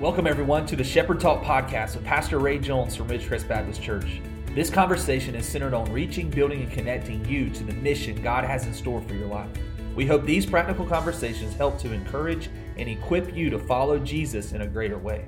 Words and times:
Welcome, 0.00 0.26
everyone, 0.26 0.66
to 0.66 0.74
the 0.74 0.82
Shepherd 0.82 1.20
Talk 1.20 1.44
podcast 1.44 1.94
with 1.94 2.04
Pastor 2.04 2.40
Ray 2.40 2.58
Jones 2.58 2.96
from 2.96 3.06
Ridgecrest 3.06 3.46
Baptist 3.46 3.80
Church. 3.80 4.20
This 4.52 4.68
conversation 4.68 5.36
is 5.36 5.46
centered 5.46 5.72
on 5.72 5.90
reaching, 5.92 6.28
building, 6.28 6.62
and 6.62 6.72
connecting 6.72 7.24
you 7.26 7.48
to 7.50 7.62
the 7.62 7.74
mission 7.74 8.20
God 8.20 8.42
has 8.44 8.66
in 8.66 8.74
store 8.74 9.00
for 9.02 9.14
your 9.14 9.28
life. 9.28 9.48
We 9.94 10.04
hope 10.04 10.24
these 10.24 10.46
practical 10.46 10.84
conversations 10.84 11.54
help 11.54 11.78
to 11.78 11.92
encourage 11.92 12.50
and 12.76 12.88
equip 12.88 13.36
you 13.36 13.50
to 13.50 13.58
follow 13.58 14.00
Jesus 14.00 14.50
in 14.50 14.62
a 14.62 14.66
greater 14.66 14.98
way. 14.98 15.26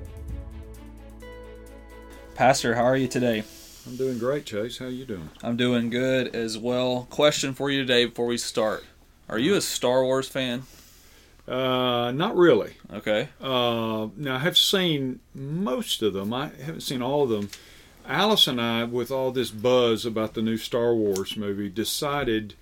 Pastor, 2.35 2.75
how 2.75 2.83
are 2.83 2.97
you 2.97 3.07
today? 3.07 3.45
I'm 3.87 3.95
doing 3.95 4.19
great, 4.19 4.45
Chase. 4.45 4.79
How 4.79 4.87
you 4.87 5.05
doing? 5.05 5.29
I'm 5.41 5.55
doing 5.55 5.89
good 5.89 6.35
as 6.35 6.57
well. 6.57 7.07
Question 7.09 7.53
for 7.53 7.71
you 7.71 7.79
today 7.79 8.03
before 8.03 8.25
we 8.25 8.37
start. 8.37 8.83
Are 9.29 9.39
you 9.39 9.55
a 9.55 9.61
Star 9.61 10.03
Wars 10.03 10.27
fan? 10.27 10.63
Uh, 11.47 12.11
not 12.11 12.35
really. 12.35 12.73
Okay. 12.91 13.29
Uh, 13.39 14.07
now 14.17 14.35
I 14.35 14.39
have 14.39 14.57
seen 14.57 15.21
most 15.33 16.01
of 16.01 16.13
them. 16.13 16.33
I 16.33 16.49
haven't 16.63 16.81
seen 16.81 17.01
all 17.01 17.23
of 17.23 17.29
them. 17.29 17.49
Alice 18.05 18.47
and 18.47 18.59
I, 18.59 18.83
with 18.85 19.11
all 19.11 19.31
this 19.31 19.51
buzz 19.51 20.05
about 20.05 20.33
the 20.33 20.41
new 20.41 20.57
Star 20.57 20.93
Wars 20.93 21.35
movie, 21.35 21.69
decided 21.69 22.55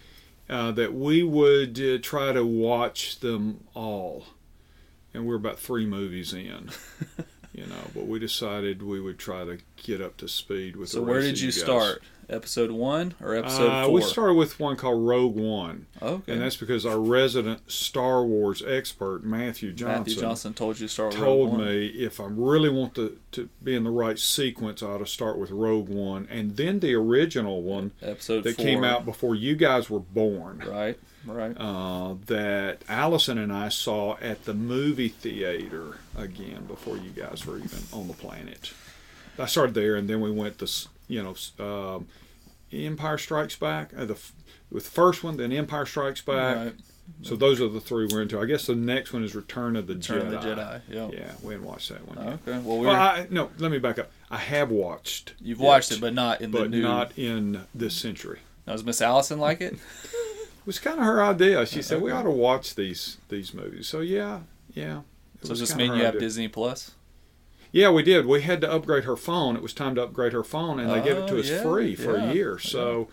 uh, 0.49 0.71
that 0.71 0.93
we 0.93 1.23
would 1.23 1.79
uh, 1.79 1.97
try 2.01 2.31
to 2.31 2.45
watch 2.45 3.19
them 3.19 3.63
all, 3.73 4.25
and 5.13 5.25
we're 5.25 5.35
about 5.35 5.59
three 5.59 5.85
movies 5.85 6.33
in. 6.33 6.69
you 7.55 7.65
know, 7.65 7.89
but 7.93 8.05
we 8.07 8.19
decided 8.19 8.81
we 8.83 8.99
would 8.99 9.17
try 9.19 9.45
to 9.45 9.57
get 9.77 10.01
up 10.01 10.17
to 10.17 10.27
speed 10.27 10.75
with. 10.75 10.89
So 10.89 11.01
where 11.01 11.21
did 11.21 11.39
you 11.39 11.51
start? 11.51 12.01
Episode 12.27 12.71
one 12.71 13.13
or 13.21 13.35
episode 13.35 13.69
Uh, 13.69 13.83
four? 13.85 13.93
we 13.93 14.01
started 14.01 14.33
with 14.33 14.59
one 14.59 14.75
called 14.75 15.05
Rogue 15.07 15.35
One, 15.35 15.85
Okay. 16.01 16.31
and 16.33 16.41
that's 16.41 16.55
because 16.55 16.83
our 16.83 16.99
resident 16.99 17.71
Star 17.71 18.25
Wars 18.25 18.63
expert 18.65 19.23
Matthew 19.23 19.71
Johnson, 19.71 19.99
Matthew 19.99 20.15
Johnson 20.15 20.53
told 20.55 20.79
you 20.79 20.87
to 20.87 20.91
start 20.91 21.09
with 21.09 21.17
told 21.19 21.49
Rogue 21.51 21.59
One. 21.59 21.67
me 21.67 21.85
if 21.85 22.19
I 22.19 22.25
really 22.25 22.69
want 22.69 22.95
to, 22.95 23.19
to 23.33 23.47
be 23.63 23.75
in 23.75 23.83
the 23.83 23.91
right 23.91 24.17
sequence, 24.17 24.81
I 24.81 24.87
ought 24.87 24.97
to 24.97 25.05
start 25.05 25.37
with 25.37 25.51
Rogue 25.51 25.87
One 25.89 26.27
and 26.31 26.57
then 26.57 26.79
the 26.79 26.95
original 26.95 27.61
one 27.61 27.91
episode 28.01 28.43
that 28.45 28.55
four. 28.55 28.65
came 28.65 28.83
out 28.83 29.05
before 29.05 29.35
you 29.35 29.55
guys 29.55 29.91
were 29.91 29.99
born. 29.99 30.63
Right. 30.67 30.97
Right. 31.25 31.55
Uh, 31.59 32.15
that 32.27 32.79
Allison 32.87 33.37
and 33.37 33.51
I 33.51 33.69
saw 33.69 34.17
at 34.21 34.45
the 34.45 34.53
movie 34.53 35.09
theater 35.09 35.97
again 36.15 36.65
before 36.65 36.97
you 36.97 37.09
guys 37.09 37.45
were 37.45 37.57
even 37.57 37.79
on 37.91 38.07
the 38.07 38.13
planet. 38.13 38.71
I 39.37 39.45
started 39.47 39.75
there, 39.75 39.95
and 39.95 40.07
then 40.09 40.21
we 40.21 40.31
went 40.31 40.59
to 40.59 40.87
you 41.07 41.23
know 41.23 41.35
um, 41.95 42.07
Empire 42.71 43.17
Strikes 43.17 43.55
Back. 43.55 43.91
Uh, 43.97 44.05
the 44.05 44.17
with 44.71 44.85
the 44.85 44.91
first 44.91 45.23
one, 45.23 45.37
then 45.37 45.51
Empire 45.51 45.85
Strikes 45.85 46.21
Back. 46.21 46.57
Right. 46.57 46.73
So 47.21 47.35
those 47.35 47.61
are 47.61 47.67
the 47.67 47.79
three 47.79 48.07
we're 48.11 48.23
into. 48.23 48.39
I 48.39 48.45
guess 48.45 48.65
the 48.65 48.73
next 48.73 49.13
one 49.13 49.23
is 49.23 49.35
Return 49.35 49.75
of 49.75 49.85
the 49.85 49.93
Return 49.93 50.23
Jedi. 50.23 50.25
of 50.35 50.41
the 50.41 50.49
Jedi. 50.49 50.81
Yeah. 50.89 51.09
Yeah, 51.19 51.31
we 51.43 51.53
didn't 51.53 51.67
watch 51.67 51.89
that 51.89 52.07
one 52.07 52.17
yet. 52.25 52.33
Okay. 52.47 52.65
Well, 52.67 52.79
we 52.79 52.87
Well, 52.87 52.95
were, 52.95 52.99
I, 52.99 53.27
no, 53.29 53.51
let 53.59 53.69
me 53.69 53.77
back 53.77 53.99
up. 53.99 54.09
I 54.31 54.37
have 54.39 54.71
watched. 54.71 55.33
you've 55.39 55.59
watched 55.59 55.91
it, 55.91 55.99
it, 55.99 56.01
but 56.01 56.15
not 56.15 56.41
in 56.41 56.49
the 56.49 56.57
but 56.61 56.71
new. 56.71 56.81
not 56.81 57.15
in 57.15 57.61
this 57.75 57.93
century. 57.95 58.39
Now, 58.65 58.73
Does 58.73 58.83
Miss 58.83 59.01
Allison 59.03 59.39
like 59.39 59.61
it? 59.61 59.75
It 60.65 60.67
was 60.69 60.79
kind 60.79 60.97
of 60.97 61.05
her 61.05 61.23
idea. 61.23 61.63
She 61.67 61.83
said 61.83 62.01
we 62.01 62.09
ought 62.09 62.23
to 62.23 62.31
watch 62.31 62.73
these 62.73 63.17
these 63.29 63.53
movies. 63.53 63.87
So 63.87 63.99
yeah, 63.99 64.39
yeah. 64.73 65.01
So 65.43 65.49
does 65.49 65.59
this 65.59 65.75
mean 65.75 65.93
you 65.93 65.99
have 66.03 66.15
idea. 66.15 66.21
Disney 66.21 66.47
Plus? 66.47 66.95
Yeah, 67.71 67.91
we 67.91 68.01
did. 68.01 68.25
We 68.25 68.41
had 68.41 68.61
to 68.61 68.71
upgrade 68.71 69.03
her 69.03 69.15
phone. 69.15 69.55
It 69.55 69.61
was 69.61 69.73
time 69.75 69.93
to 69.93 70.01
upgrade 70.03 70.33
her 70.33 70.43
phone, 70.43 70.79
and 70.79 70.89
they 70.89 71.01
gave 71.03 71.17
it 71.17 71.27
to 71.27 71.35
Oh, 71.35 71.39
us 71.39 71.49
yeah, 71.51 71.61
free 71.61 71.93
for 71.93 72.17
yeah, 72.17 72.31
a 72.31 72.33
year. 72.33 72.57
So, 72.57 73.09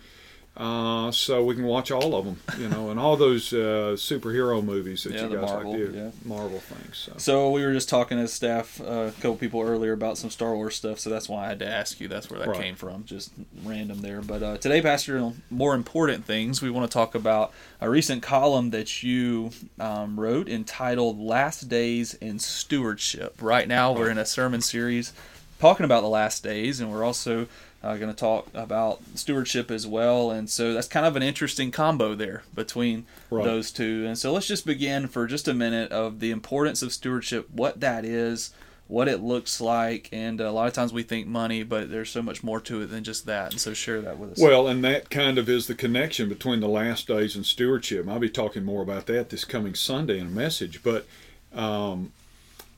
uh, 0.54 1.10
so 1.10 1.42
we 1.44 1.54
can 1.54 1.64
watch 1.64 1.90
all 1.90 2.14
of 2.14 2.26
them, 2.26 2.38
you 2.58 2.68
know, 2.68 2.90
and 2.90 3.00
all 3.00 3.16
those 3.16 3.54
uh, 3.54 3.96
superhero 3.96 4.62
movies 4.62 5.02
that 5.04 5.14
Yeah, 5.14 5.26
you 5.28 5.36
guys 5.36 5.48
Marvel, 5.48 5.72
like 5.72 5.80
to 5.80 5.92
do, 5.92 5.96
yeah. 5.98 6.10
Marvel 6.26 6.60
things. 6.60 6.98
So. 6.98 7.12
So 7.16 7.50
we 7.50 7.64
were 7.64 7.72
just 7.72 7.88
talking 7.88 8.18
as 8.18 8.34
staff, 8.34 8.78
uh, 8.80 8.84
a 8.84 9.12
couple 9.12 9.36
people 9.36 9.62
earlier 9.62 9.92
about 9.94 10.18
some 10.18 10.28
Star 10.28 10.54
Wars 10.54 10.76
stuff. 10.76 10.98
So 10.98 11.08
that's 11.08 11.26
why 11.26 11.46
I 11.46 11.48
had 11.48 11.58
to 11.60 11.66
ask 11.66 12.00
you. 12.00 12.06
That's 12.08 12.28
where 12.28 12.38
that 12.38 12.48
Right. 12.48 12.60
came 12.60 12.74
from, 12.76 13.04
just 13.06 13.32
random 13.64 14.02
there. 14.02 14.20
But 14.20 14.42
uh, 14.42 14.56
today, 14.58 14.82
Pastor, 14.82 15.32
more 15.50 15.74
important 15.74 16.26
things, 16.26 16.60
we 16.60 16.68
want 16.70 16.90
to 16.90 16.92
talk 16.94 17.14
about 17.14 17.52
a 17.80 17.88
recent 17.88 18.22
column 18.22 18.70
that 18.70 19.02
you 19.02 19.50
um, 19.80 20.20
wrote 20.20 20.50
entitled 20.50 21.18
"Last 21.18 21.70
Days 21.70 22.12
in 22.14 22.38
Stewardship." 22.38 23.40
Right 23.40 23.66
now, 23.66 23.92
we're 23.92 24.10
in 24.10 24.18
a 24.18 24.26
sermon 24.26 24.60
series 24.60 25.14
talking 25.60 25.84
about 25.84 26.02
the 26.02 26.08
last 26.08 26.42
days, 26.42 26.78
and 26.80 26.90
we're 26.92 27.04
also 27.04 27.46
uh, 27.82 27.96
going 27.96 28.12
to 28.12 28.18
talk 28.18 28.48
about 28.54 29.00
stewardship 29.14 29.70
as 29.70 29.86
well. 29.86 30.30
And 30.30 30.48
so 30.48 30.72
that's 30.72 30.88
kind 30.88 31.04
of 31.06 31.16
an 31.16 31.22
interesting 31.22 31.70
combo 31.70 32.14
there 32.14 32.42
between 32.54 33.06
Right. 33.30 33.44
those 33.44 33.70
two. 33.70 34.04
And 34.06 34.16
so 34.18 34.32
let's 34.32 34.46
just 34.46 34.64
begin 34.66 35.08
for 35.08 35.26
just 35.26 35.48
a 35.48 35.54
minute 35.54 35.90
of 35.90 36.20
the 36.20 36.30
importance 36.30 36.82
of 36.82 36.92
stewardship, 36.92 37.48
what 37.50 37.80
that 37.80 38.04
is, 38.04 38.50
what 38.88 39.08
it 39.08 39.20
looks 39.22 39.60
like. 39.60 40.08
And 40.12 40.40
a 40.40 40.52
lot 40.52 40.68
of 40.68 40.74
times 40.74 40.92
we 40.92 41.02
think 41.02 41.26
money, 41.26 41.62
but 41.62 41.90
there's 41.90 42.10
so 42.10 42.20
much 42.22 42.44
more 42.44 42.60
to 42.60 42.82
it 42.82 42.86
than 42.86 43.04
just 43.04 43.26
that. 43.26 43.52
And 43.52 43.60
so 43.60 43.72
share 43.72 44.00
that 44.02 44.18
with 44.18 44.32
us. 44.32 44.38
Well, 44.38 44.68
and 44.68 44.84
that 44.84 45.08
kind 45.10 45.38
of 45.38 45.48
is 45.48 45.66
the 45.66 45.74
connection 45.74 46.28
between 46.28 46.60
the 46.60 46.68
last 46.68 47.08
days 47.08 47.34
and 47.34 47.44
stewardship. 47.46 48.06
I'll 48.08 48.18
be 48.18 48.28
talking 48.28 48.64
more 48.64 48.82
about 48.82 49.06
that 49.06 49.30
this 49.30 49.44
coming 49.44 49.74
Sunday 49.74 50.18
in 50.20 50.26
a 50.26 50.30
message. 50.30 50.82
But 50.82 51.06
um, 51.54 52.12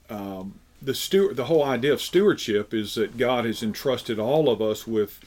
um, 0.08 0.60
the 0.80 0.94
steward, 0.94 1.36
the 1.36 1.46
whole 1.46 1.64
idea 1.64 1.92
of 1.92 2.00
stewardship 2.00 2.74
is 2.74 2.94
that 2.94 3.16
God 3.16 3.44
has 3.44 3.62
entrusted 3.62 4.18
all 4.18 4.48
of 4.48 4.60
us 4.60 4.86
with 4.86 5.20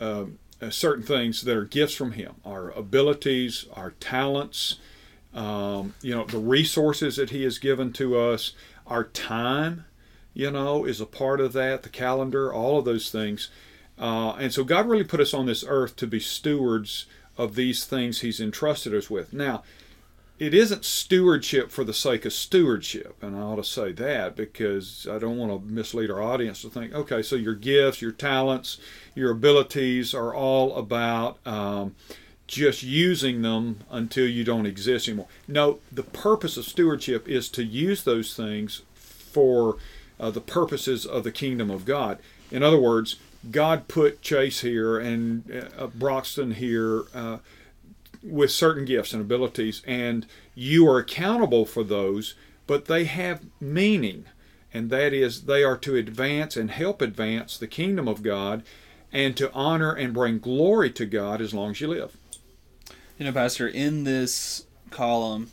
um, 0.00 0.38
uh, 0.60 0.70
certain 0.70 1.04
things 1.04 1.42
that 1.42 1.56
are 1.56 1.64
gifts 1.64 1.94
from 1.94 2.12
Him: 2.12 2.34
our 2.44 2.70
abilities, 2.70 3.66
our 3.74 3.92
talents, 3.92 4.78
um, 5.34 5.94
you 6.02 6.14
know, 6.14 6.24
the 6.24 6.38
resources 6.38 7.16
that 7.16 7.30
He 7.30 7.42
has 7.44 7.58
given 7.58 7.92
to 7.94 8.18
us, 8.18 8.52
our 8.86 9.04
time. 9.04 9.84
You 10.34 10.52
know, 10.52 10.84
is 10.84 11.00
a 11.00 11.06
part 11.06 11.40
of 11.40 11.52
that. 11.54 11.82
The 11.82 11.88
calendar, 11.88 12.52
all 12.52 12.78
of 12.78 12.84
those 12.84 13.10
things. 13.10 13.50
Uh, 13.98 14.36
and 14.38 14.52
so 14.52 14.62
God 14.62 14.86
really 14.86 15.02
put 15.02 15.18
us 15.20 15.34
on 15.34 15.46
this 15.46 15.64
earth 15.66 15.96
to 15.96 16.06
be 16.06 16.20
stewards 16.20 17.06
of 17.36 17.56
these 17.56 17.84
things 17.84 18.20
He's 18.20 18.40
entrusted 18.40 18.94
us 18.94 19.10
with. 19.10 19.32
Now, 19.32 19.64
it 20.38 20.54
isn't 20.54 20.84
stewardship 20.84 21.70
for 21.70 21.84
the 21.84 21.92
sake 21.92 22.24
of 22.24 22.32
stewardship, 22.32 23.22
and 23.22 23.36
I 23.36 23.40
ought 23.40 23.56
to 23.56 23.64
say 23.64 23.92
that 23.92 24.36
because 24.36 25.06
I 25.10 25.18
don't 25.18 25.36
want 25.36 25.52
to 25.52 25.72
mislead 25.72 26.10
our 26.10 26.22
audience 26.22 26.62
to 26.62 26.70
think, 26.70 26.94
okay, 26.94 27.22
so 27.22 27.34
your 27.34 27.54
gifts, 27.54 28.00
your 28.00 28.12
talents, 28.12 28.78
your 29.14 29.32
abilities 29.32 30.14
are 30.14 30.32
all 30.32 30.76
about 30.76 31.44
um, 31.44 31.96
just 32.46 32.82
using 32.82 33.42
them 33.42 33.80
until 33.90 34.28
you 34.28 34.44
don't 34.44 34.66
exist 34.66 35.08
anymore. 35.08 35.26
No, 35.48 35.80
the 35.90 36.04
purpose 36.04 36.56
of 36.56 36.64
stewardship 36.64 37.28
is 37.28 37.48
to 37.50 37.64
use 37.64 38.04
those 38.04 38.34
things 38.34 38.82
for 38.94 39.76
uh, 40.20 40.30
the 40.30 40.40
purposes 40.40 41.04
of 41.04 41.24
the 41.24 41.32
kingdom 41.32 41.70
of 41.70 41.84
God. 41.84 42.18
In 42.50 42.62
other 42.62 42.78
words, 42.78 43.16
God 43.50 43.88
put 43.88 44.22
Chase 44.22 44.60
here 44.60 44.98
and 44.98 45.70
uh, 45.78 45.88
Broxton 45.88 46.52
here 46.52 47.04
uh, 47.14 47.38
with 48.22 48.50
certain 48.50 48.84
gifts 48.84 49.12
and 49.12 49.22
abilities, 49.22 49.82
and 49.86 50.26
you 50.54 50.88
are 50.88 50.98
accountable 50.98 51.64
for 51.64 51.84
those, 51.84 52.34
but 52.66 52.86
they 52.86 53.04
have 53.04 53.46
meaning, 53.60 54.24
and 54.72 54.90
that 54.90 55.12
is 55.12 55.42
they 55.42 55.62
are 55.62 55.76
to 55.78 55.96
advance 55.96 56.56
and 56.56 56.70
help 56.70 57.00
advance 57.00 57.56
the 57.56 57.66
kingdom 57.66 58.08
of 58.08 58.22
God 58.22 58.62
and 59.12 59.36
to 59.36 59.52
honor 59.52 59.92
and 59.92 60.12
bring 60.12 60.38
glory 60.38 60.90
to 60.90 61.06
God 61.06 61.40
as 61.40 61.54
long 61.54 61.70
as 61.70 61.80
you 61.80 61.88
live. 61.88 62.16
You 63.18 63.24
know, 63.24 63.32
Pastor, 63.32 63.66
in 63.66 64.04
this 64.04 64.66
column, 64.90 65.50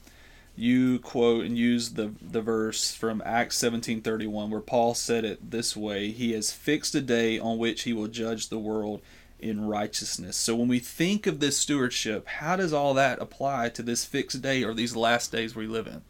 you 0.57 0.99
quote 0.99 1.45
and 1.45 1.57
use 1.57 1.91
the 1.91 2.13
the 2.21 2.41
verse 2.41 2.93
from 2.93 3.21
Acts 3.25 3.57
seventeen 3.57 4.01
thirty 4.01 4.27
one, 4.27 4.49
where 4.49 4.61
Paul 4.61 4.93
said 4.93 5.25
it 5.25 5.51
this 5.51 5.75
way: 5.75 6.11
"He 6.11 6.33
has 6.33 6.51
fixed 6.51 6.95
a 6.95 7.01
day 7.01 7.39
on 7.39 7.57
which 7.57 7.83
he 7.83 7.93
will 7.93 8.07
judge 8.07 8.49
the 8.49 8.59
world 8.59 9.01
in 9.47 9.65
righteousness." 9.65 10.35
So, 10.35 10.55
when 10.55 10.67
we 10.67 10.79
think 10.79 11.27
of 11.27 11.39
this 11.39 11.57
stewardship, 11.57 12.27
how 12.27 12.55
does 12.55 12.73
all 12.73 12.93
that 12.95 13.21
apply 13.21 13.69
to 13.69 13.83
this 13.83 14.05
fixed 14.05 14.41
day 14.41 14.63
or 14.63 14.73
these 14.73 14.95
last 14.95 15.31
days 15.31 15.55
we 15.55 15.67
live 15.67 15.87
in? 15.87 16.01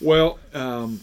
Well, 0.00 0.38
um, 0.54 1.00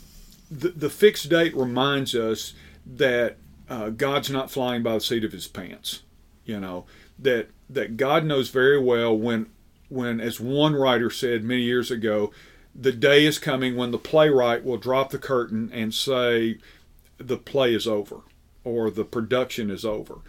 the, 0.50 0.70
the 0.70 0.90
fixed 0.90 1.30
date 1.30 1.56
reminds 1.56 2.16
us 2.16 2.54
that 2.86 3.38
uh, 3.70 3.90
God's 3.90 4.30
not 4.30 4.52
flying 4.52 4.84
by 4.84 4.94
the 4.94 5.02
seat 5.02 5.24
of 5.24 5.32
his 5.32 5.48
pants. 5.48 6.04
You 6.46 6.60
know 6.60 6.86
that 7.20 7.50
that 7.70 7.98
God 7.98 8.26
knows 8.26 8.50
very 8.50 8.82
well 8.82 9.16
when 9.16 9.48
when, 9.90 10.20
as 10.22 10.40
one 10.40 10.76
writer 10.76 11.10
said 11.10 11.44
many 11.44 11.64
years 11.64 11.92
ago, 11.92 12.32
the 12.76 12.92
day 12.92 13.26
is 13.26 13.40
coming 13.40 13.76
when 13.76 13.92
the 13.92 13.98
playwright 13.98 14.64
will 14.64 14.78
drop 14.78 15.10
the 15.10 15.18
curtain 15.18 15.70
and 15.74 15.94
say 15.94 16.58
the 17.18 17.38
play 17.38 17.74
is 17.74 17.88
over 17.88 18.22
or 18.64 18.90
the 18.90 19.04
production 19.04 19.70
is 19.72 19.84
over. 19.84 20.20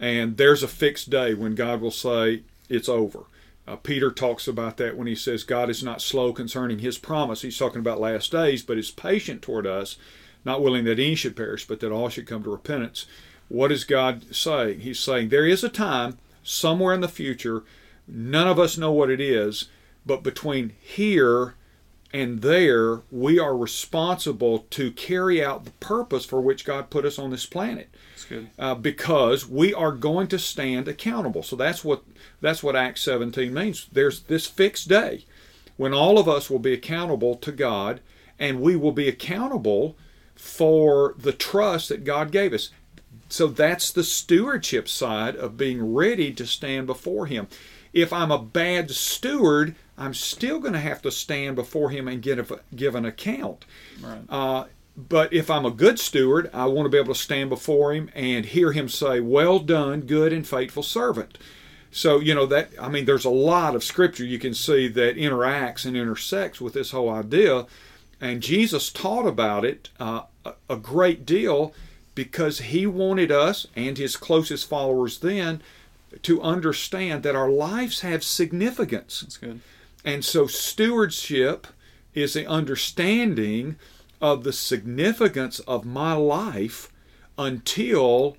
And 0.00 0.36
there's 0.36 0.62
a 0.62 0.68
fixed 0.68 1.10
day 1.10 1.34
when 1.34 1.54
God 1.54 1.80
will 1.80 1.90
say 1.90 2.42
it's 2.68 2.88
over. 2.88 3.24
Uh, 3.66 3.76
Peter 3.76 4.10
talks 4.10 4.46
about 4.46 4.76
that 4.76 4.96
when 4.96 5.06
he 5.06 5.14
says 5.14 5.42
God 5.42 5.70
is 5.70 5.82
not 5.82 6.02
slow 6.02 6.32
concerning 6.32 6.80
his 6.80 6.98
promise. 6.98 7.42
He's 7.42 7.58
talking 7.58 7.80
about 7.80 8.00
last 8.00 8.32
days, 8.32 8.62
but 8.62 8.76
is 8.76 8.90
patient 8.90 9.40
toward 9.40 9.66
us, 9.66 9.96
not 10.44 10.62
willing 10.62 10.84
that 10.84 10.98
any 10.98 11.14
should 11.14 11.36
perish, 11.36 11.66
but 11.66 11.80
that 11.80 11.92
all 11.92 12.10
should 12.10 12.26
come 12.26 12.42
to 12.42 12.50
repentance. 12.50 13.06
What 13.48 13.72
is 13.72 13.84
God 13.84 14.34
saying? 14.34 14.80
He's 14.80 15.00
saying 15.00 15.28
there 15.28 15.46
is 15.46 15.64
a 15.64 15.70
time 15.70 16.18
somewhere 16.42 16.92
in 16.92 17.00
the 17.00 17.08
future, 17.08 17.62
none 18.06 18.46
of 18.46 18.58
us 18.58 18.76
know 18.76 18.92
what 18.92 19.10
it 19.10 19.20
is, 19.20 19.68
but 20.04 20.22
between 20.22 20.74
here 20.78 21.54
and 22.14 22.42
there 22.42 23.02
we 23.10 23.40
are 23.40 23.56
responsible 23.56 24.60
to 24.70 24.92
carry 24.92 25.44
out 25.44 25.64
the 25.64 25.72
purpose 25.72 26.24
for 26.24 26.40
which 26.40 26.64
God 26.64 26.88
put 26.88 27.04
us 27.04 27.18
on 27.18 27.30
this 27.30 27.44
planet. 27.44 27.90
Uh, 28.56 28.76
because 28.76 29.48
we 29.48 29.74
are 29.74 29.90
going 29.90 30.28
to 30.28 30.38
stand 30.38 30.86
accountable. 30.86 31.42
So 31.42 31.56
that's 31.56 31.84
what 31.84 32.04
that's 32.40 32.62
what 32.62 32.76
Acts 32.76 33.02
17 33.02 33.52
means. 33.52 33.88
There's 33.92 34.20
this 34.22 34.46
fixed 34.46 34.88
day 34.88 35.26
when 35.76 35.92
all 35.92 36.16
of 36.16 36.28
us 36.28 36.48
will 36.48 36.60
be 36.60 36.72
accountable 36.72 37.34
to 37.34 37.50
God, 37.50 38.00
and 38.38 38.60
we 38.60 38.76
will 38.76 38.92
be 38.92 39.08
accountable 39.08 39.96
for 40.36 41.14
the 41.18 41.32
trust 41.32 41.88
that 41.88 42.04
God 42.04 42.30
gave 42.30 42.52
us. 42.52 42.70
So 43.28 43.48
that's 43.48 43.90
the 43.90 44.04
stewardship 44.04 44.88
side 44.88 45.34
of 45.34 45.56
being 45.56 45.92
ready 45.92 46.32
to 46.34 46.46
stand 46.46 46.86
before 46.86 47.26
Him. 47.26 47.48
If 47.92 48.12
I'm 48.12 48.30
a 48.30 48.38
bad 48.38 48.92
steward, 48.92 49.74
I'm 49.96 50.14
still 50.14 50.58
going 50.58 50.72
to 50.72 50.80
have 50.80 51.02
to 51.02 51.10
stand 51.10 51.56
before 51.56 51.90
Him 51.90 52.08
and 52.08 52.22
get 52.22 52.38
a, 52.38 52.60
give 52.74 52.94
an 52.94 53.04
account. 53.04 53.64
Right. 54.00 54.22
Uh, 54.28 54.64
but 54.96 55.32
if 55.32 55.50
I'm 55.50 55.64
a 55.64 55.70
good 55.70 55.98
steward, 55.98 56.50
I 56.52 56.66
want 56.66 56.86
to 56.86 56.90
be 56.90 56.98
able 56.98 57.14
to 57.14 57.20
stand 57.20 57.50
before 57.50 57.92
Him 57.92 58.10
and 58.14 58.44
hear 58.44 58.72
Him 58.72 58.88
say, 58.88 59.20
Well 59.20 59.58
done, 59.58 60.02
good 60.02 60.32
and 60.32 60.46
faithful 60.46 60.82
servant. 60.82 61.38
So, 61.90 62.18
you 62.18 62.34
know, 62.34 62.46
that, 62.46 62.70
I 62.80 62.88
mean, 62.88 63.04
there's 63.04 63.24
a 63.24 63.30
lot 63.30 63.76
of 63.76 63.84
scripture 63.84 64.24
you 64.24 64.40
can 64.40 64.52
see 64.52 64.88
that 64.88 65.16
interacts 65.16 65.86
and 65.86 65.96
intersects 65.96 66.60
with 66.60 66.74
this 66.74 66.90
whole 66.90 67.08
idea. 67.08 67.66
And 68.20 68.42
Jesus 68.42 68.90
taught 68.90 69.26
about 69.28 69.64
it 69.64 69.90
uh, 70.00 70.22
a 70.68 70.76
great 70.76 71.24
deal 71.24 71.72
because 72.14 72.58
he 72.60 72.86
wanted 72.86 73.30
us 73.30 73.66
and 73.76 73.96
his 73.96 74.16
closest 74.16 74.68
followers 74.68 75.18
then 75.18 75.62
to 76.22 76.42
understand 76.42 77.22
that 77.22 77.36
our 77.36 77.48
lives 77.48 78.00
have 78.00 78.24
significance. 78.24 79.20
That's 79.20 79.36
good. 79.36 79.60
And 80.04 80.24
so 80.24 80.46
stewardship 80.46 81.66
is 82.14 82.34
the 82.34 82.46
understanding 82.46 83.76
of 84.20 84.44
the 84.44 84.52
significance 84.52 85.60
of 85.60 85.84
my 85.84 86.12
life 86.14 86.90
until 87.38 88.36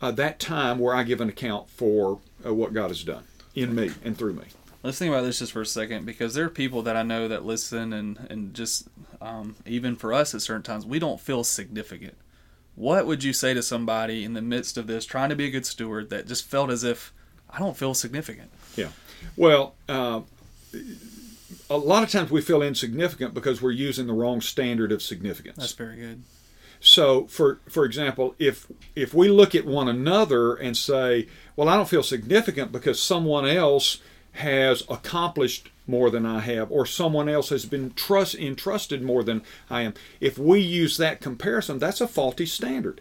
uh, 0.00 0.10
that 0.12 0.38
time 0.38 0.78
where 0.78 0.94
I 0.94 1.02
give 1.02 1.20
an 1.20 1.28
account 1.28 1.68
for 1.68 2.20
uh, 2.44 2.54
what 2.54 2.72
God 2.72 2.88
has 2.88 3.02
done 3.02 3.24
in 3.54 3.74
me 3.74 3.90
and 4.04 4.16
through 4.16 4.34
me. 4.34 4.44
Let's 4.82 4.98
think 4.98 5.12
about 5.12 5.22
this 5.22 5.40
just 5.40 5.52
for 5.52 5.60
a 5.60 5.66
second 5.66 6.06
because 6.06 6.34
there 6.34 6.44
are 6.44 6.50
people 6.50 6.82
that 6.82 6.96
I 6.96 7.02
know 7.02 7.28
that 7.28 7.44
listen 7.44 7.92
and, 7.92 8.18
and 8.30 8.54
just 8.54 8.88
um, 9.20 9.56
even 9.66 9.96
for 9.96 10.12
us 10.12 10.34
at 10.34 10.42
certain 10.42 10.62
times, 10.62 10.86
we 10.86 10.98
don't 10.98 11.20
feel 11.20 11.42
significant. 11.42 12.16
What 12.76 13.06
would 13.06 13.24
you 13.24 13.32
say 13.32 13.54
to 13.54 13.62
somebody 13.62 14.22
in 14.22 14.34
the 14.34 14.42
midst 14.42 14.78
of 14.78 14.86
this 14.86 15.04
trying 15.04 15.30
to 15.30 15.36
be 15.36 15.46
a 15.46 15.50
good 15.50 15.66
steward 15.66 16.10
that 16.10 16.28
just 16.28 16.44
felt 16.46 16.70
as 16.70 16.84
if 16.84 17.12
I 17.50 17.58
don't 17.58 17.76
feel 17.76 17.92
significant? 17.92 18.50
Yeah. 18.76 18.90
Well, 19.36 19.74
uh, 19.88 20.20
a 21.70 21.76
lot 21.76 22.02
of 22.02 22.10
times 22.10 22.30
we 22.30 22.40
feel 22.40 22.62
insignificant 22.62 23.34
because 23.34 23.60
we're 23.60 23.70
using 23.70 24.06
the 24.06 24.12
wrong 24.12 24.40
standard 24.40 24.92
of 24.92 25.02
significance. 25.02 25.56
That's 25.56 25.72
very 25.72 25.96
good. 25.96 26.22
So, 26.80 27.26
for 27.26 27.58
for 27.68 27.84
example, 27.84 28.34
if 28.38 28.66
if 28.94 29.12
we 29.12 29.28
look 29.28 29.54
at 29.54 29.66
one 29.66 29.88
another 29.88 30.54
and 30.54 30.76
say, 30.76 31.26
"Well, 31.56 31.68
I 31.68 31.76
don't 31.76 31.88
feel 31.88 32.02
significant 32.02 32.70
because 32.70 33.02
someone 33.02 33.46
else 33.46 33.98
has 34.32 34.84
accomplished 34.88 35.70
more 35.86 36.10
than 36.10 36.24
I 36.24 36.40
have, 36.40 36.70
or 36.70 36.86
someone 36.86 37.28
else 37.28 37.48
has 37.48 37.64
been 37.64 37.92
trust 37.94 38.36
entrusted 38.36 39.02
more 39.02 39.24
than 39.24 39.42
I 39.68 39.82
am," 39.82 39.94
if 40.20 40.38
we 40.38 40.60
use 40.60 40.96
that 40.98 41.20
comparison, 41.20 41.78
that's 41.78 42.00
a 42.00 42.06
faulty 42.06 42.46
standard. 42.46 43.00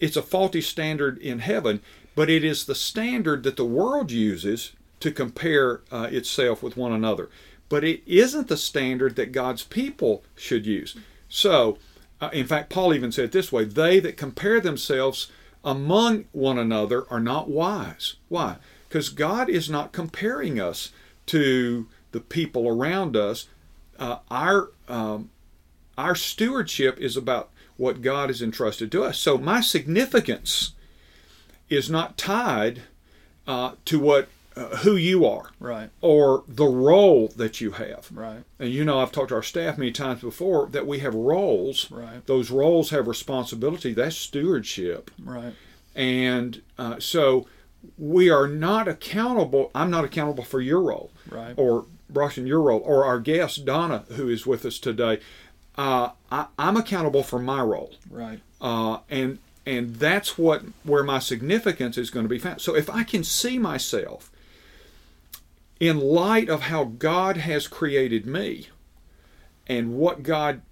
It's 0.00 0.16
a 0.16 0.22
faulty 0.22 0.60
standard 0.60 1.18
in 1.18 1.38
heaven, 1.38 1.80
but 2.16 2.28
it 2.28 2.42
is 2.42 2.64
the 2.64 2.74
standard 2.74 3.44
that 3.44 3.56
the 3.56 3.64
world 3.64 4.10
uses 4.10 4.72
to 4.98 5.12
compare 5.12 5.82
uh, 5.92 6.08
itself 6.10 6.60
with 6.62 6.76
one 6.76 6.92
another. 6.92 7.28
But 7.72 7.84
it 7.84 8.02
isn't 8.04 8.48
the 8.48 8.58
standard 8.58 9.16
that 9.16 9.32
God's 9.32 9.64
people 9.64 10.22
should 10.36 10.66
use. 10.66 10.94
So 11.30 11.78
uh, 12.20 12.28
in 12.30 12.46
fact, 12.46 12.68
Paul 12.68 12.92
even 12.92 13.10
said 13.10 13.32
this 13.32 13.50
way 13.50 13.64
they 13.64 13.98
that 13.98 14.18
compare 14.18 14.60
themselves 14.60 15.32
among 15.64 16.26
one 16.32 16.58
another 16.58 17.06
are 17.10 17.18
not 17.18 17.48
wise. 17.48 18.16
Why? 18.28 18.56
Because 18.90 19.08
God 19.08 19.48
is 19.48 19.70
not 19.70 19.92
comparing 19.92 20.60
us 20.60 20.90
to 21.28 21.88
the 22.10 22.20
people 22.20 22.68
around 22.68 23.16
us. 23.16 23.48
Uh, 23.98 24.18
our 24.30 24.68
um, 24.86 25.30
our 25.96 26.14
stewardship 26.14 26.98
is 26.98 27.16
about 27.16 27.48
what 27.78 28.02
God 28.02 28.28
has 28.28 28.42
entrusted 28.42 28.92
to 28.92 29.02
us. 29.02 29.18
So 29.18 29.38
my 29.38 29.62
significance 29.62 30.72
is 31.70 31.88
not 31.88 32.18
tied 32.18 32.82
uh, 33.46 33.76
to 33.86 33.98
what 33.98 34.28
uh, 34.56 34.76
who 34.78 34.96
you 34.96 35.26
are, 35.26 35.50
right, 35.60 35.90
or 36.00 36.44
the 36.48 36.66
role 36.66 37.28
that 37.36 37.60
you 37.60 37.72
have, 37.72 38.08
right. 38.12 38.44
And 38.58 38.70
you 38.70 38.84
know, 38.84 39.00
I've 39.00 39.12
talked 39.12 39.30
to 39.30 39.34
our 39.34 39.42
staff 39.42 39.78
many 39.78 39.92
times 39.92 40.20
before 40.20 40.66
that 40.68 40.86
we 40.86 40.98
have 41.00 41.14
roles. 41.14 41.90
Right. 41.90 42.24
Those 42.26 42.50
roles 42.50 42.90
have 42.90 43.06
responsibility. 43.06 43.94
That's 43.94 44.16
stewardship. 44.16 45.10
Right. 45.22 45.54
And 45.94 46.62
uh, 46.78 46.98
so 46.98 47.46
we 47.98 48.30
are 48.30 48.46
not 48.46 48.88
accountable. 48.88 49.70
I'm 49.74 49.90
not 49.90 50.04
accountable 50.04 50.44
for 50.44 50.60
your 50.60 50.80
role, 50.80 51.10
right, 51.28 51.54
or 51.56 51.86
Russian 52.10 52.46
your 52.46 52.60
role, 52.60 52.80
or 52.84 53.04
our 53.04 53.20
guest 53.20 53.64
Donna, 53.64 54.04
who 54.12 54.28
is 54.28 54.46
with 54.46 54.64
us 54.64 54.78
today. 54.78 55.20
Uh, 55.76 56.10
I, 56.30 56.46
am 56.58 56.76
accountable 56.76 57.22
for 57.22 57.38
my 57.38 57.62
role, 57.62 57.94
right, 58.10 58.40
uh, 58.60 58.98
and 59.08 59.38
and 59.66 59.96
that's 59.96 60.36
what 60.36 60.62
where 60.84 61.02
my 61.02 61.18
significance 61.18 61.96
is 61.96 62.10
going 62.10 62.24
to 62.24 62.30
be 62.30 62.38
found. 62.38 62.60
So 62.60 62.76
if 62.76 62.90
I 62.90 63.04
can 63.04 63.24
see 63.24 63.58
myself 63.58 64.30
in 65.82 65.98
light 65.98 66.48
of 66.48 66.60
how 66.62 66.84
God 66.84 67.38
has 67.38 67.66
created 67.66 68.24
me 68.24 68.68
and 69.66 69.96
what 69.96 70.22
God 70.22 70.62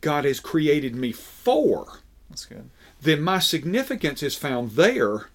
God 0.00 0.24
has 0.24 0.40
created 0.40 0.96
me 0.96 1.12
for, 1.12 2.00
that's 2.28 2.46
good. 2.46 2.68
Then 3.00 3.22
my 3.22 3.38
significance 3.38 4.24
is 4.24 4.34
found 4.34 4.72
there, 4.72 5.28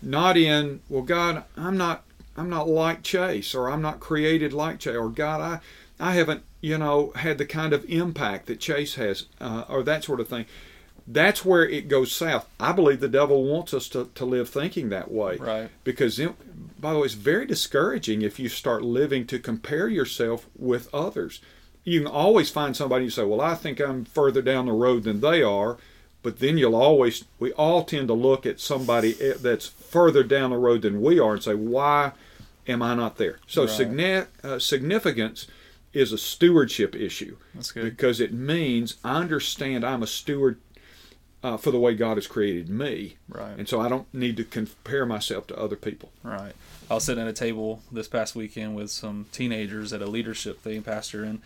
not 0.00 0.36
in 0.36 0.82
well, 0.88 1.02
God, 1.02 1.42
I'm 1.56 1.76
not 1.76 2.04
I'm 2.36 2.48
not 2.48 2.68
like 2.68 3.02
Chase, 3.02 3.56
or 3.56 3.68
I'm 3.68 3.82
not 3.82 3.98
created 3.98 4.52
like 4.52 4.78
Chase, 4.78 4.94
or 4.94 5.08
God, 5.08 5.40
I 5.40 6.08
I 6.08 6.12
haven't 6.12 6.44
you 6.60 6.78
know 6.78 7.10
had 7.16 7.38
the 7.38 7.46
kind 7.46 7.72
of 7.72 7.84
impact 7.86 8.46
that 8.46 8.60
Chase 8.60 8.94
has, 8.94 9.26
uh, 9.40 9.64
or 9.68 9.82
that 9.82 10.04
sort 10.04 10.20
of 10.20 10.28
thing 10.28 10.46
that's 11.06 11.44
where 11.44 11.68
it 11.68 11.88
goes 11.88 12.12
south. 12.12 12.48
I 12.58 12.72
believe 12.72 13.00
the 13.00 13.08
devil 13.08 13.44
wants 13.44 13.74
us 13.74 13.88
to, 13.90 14.10
to 14.14 14.24
live 14.24 14.48
thinking 14.48 14.88
that 14.88 15.10
way. 15.10 15.36
Right. 15.36 15.70
Because, 15.84 16.18
it, 16.18 16.32
by 16.84 16.92
the 16.92 16.98
way, 16.98 17.06
it's 17.06 17.14
very 17.14 17.46
discouraging 17.46 18.22
if 18.22 18.38
you 18.38 18.48
start 18.48 18.82
living 18.82 19.26
to 19.28 19.38
compare 19.38 19.88
yourself 19.88 20.46
with 20.54 20.92
others. 20.94 21.40
You 21.82 22.00
can 22.00 22.06
always 22.06 22.50
find 22.50 22.76
somebody 22.76 23.04
you 23.06 23.10
say, 23.10 23.24
Well, 23.24 23.40
I 23.40 23.54
think 23.54 23.80
I'm 23.80 24.04
further 24.04 24.42
down 24.42 24.66
the 24.66 24.72
road 24.72 25.04
than 25.04 25.20
they 25.20 25.42
are. 25.42 25.78
But 26.22 26.38
then 26.38 26.56
you'll 26.56 26.76
always, 26.76 27.24
we 27.38 27.52
all 27.52 27.84
tend 27.84 28.08
to 28.08 28.14
look 28.14 28.46
at 28.46 28.58
somebody 28.58 29.12
that's 29.12 29.66
further 29.66 30.22
down 30.22 30.50
the 30.50 30.56
road 30.56 30.80
than 30.80 31.02
we 31.02 31.18
are 31.18 31.34
and 31.34 31.42
say, 31.42 31.54
Why 31.54 32.12
am 32.66 32.82
I 32.82 32.94
not 32.94 33.16
there? 33.16 33.38
So, 33.46 33.62
right. 33.62 33.70
uh, 34.42 34.58
significance 34.58 35.46
is 35.92 36.12
a 36.12 36.18
stewardship 36.18 36.94
issue. 36.94 37.36
That's 37.54 37.72
good. 37.72 37.84
Because 37.84 38.20
it 38.20 38.32
means 38.32 38.96
I 39.04 39.16
understand 39.16 39.84
I'm 39.84 40.02
a 40.02 40.06
steward 40.06 40.60
uh, 41.44 41.58
for 41.58 41.70
the 41.70 41.78
way 41.78 41.94
God 41.94 42.16
has 42.16 42.26
created 42.26 42.70
me. 42.70 43.18
Right. 43.28 43.56
And 43.58 43.68
so 43.68 43.78
I 43.78 43.90
don't 43.90 44.12
need 44.14 44.38
to 44.38 44.44
compare 44.44 45.04
myself 45.04 45.46
to 45.48 45.58
other 45.58 45.76
people. 45.76 46.10
Right. 46.22 46.54
I 46.90 46.94
was 46.94 47.04
sitting 47.04 47.22
at 47.22 47.28
a 47.28 47.34
table 47.34 47.82
this 47.92 48.08
past 48.08 48.34
weekend 48.34 48.74
with 48.74 48.90
some 48.90 49.26
teenagers 49.30 49.92
at 49.92 50.00
a 50.00 50.06
leadership 50.06 50.60
thing, 50.62 50.82
Pastor, 50.82 51.22
and 51.22 51.42